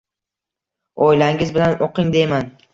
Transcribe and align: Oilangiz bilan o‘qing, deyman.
Oilangiz 1.09 1.55
bilan 1.61 1.79
o‘qing, 1.91 2.13
deyman. 2.19 2.53